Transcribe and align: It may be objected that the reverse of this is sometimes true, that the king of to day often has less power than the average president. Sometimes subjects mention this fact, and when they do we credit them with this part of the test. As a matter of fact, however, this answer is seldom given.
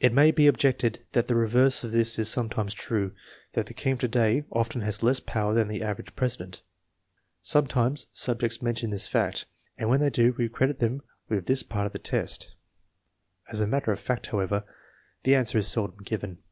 It 0.00 0.12
may 0.12 0.32
be 0.32 0.46
objected 0.46 1.02
that 1.12 1.26
the 1.28 1.34
reverse 1.34 1.82
of 1.82 1.92
this 1.92 2.18
is 2.18 2.28
sometimes 2.28 2.74
true, 2.74 3.14
that 3.54 3.64
the 3.64 3.72
king 3.72 3.94
of 3.94 4.00
to 4.00 4.08
day 4.08 4.44
often 4.52 4.82
has 4.82 5.02
less 5.02 5.18
power 5.18 5.54
than 5.54 5.66
the 5.68 5.82
average 5.82 6.14
president. 6.14 6.60
Sometimes 7.40 8.08
subjects 8.12 8.60
mention 8.60 8.90
this 8.90 9.08
fact, 9.08 9.46
and 9.78 9.88
when 9.88 10.00
they 10.00 10.10
do 10.10 10.34
we 10.36 10.50
credit 10.50 10.78
them 10.78 11.00
with 11.30 11.46
this 11.46 11.62
part 11.62 11.86
of 11.86 11.92
the 11.92 11.98
test. 11.98 12.54
As 13.50 13.60
a 13.62 13.66
matter 13.66 13.92
of 13.92 13.98
fact, 13.98 14.26
however, 14.26 14.62
this 15.22 15.34
answer 15.34 15.56
is 15.56 15.68
seldom 15.68 16.02
given. 16.04 16.42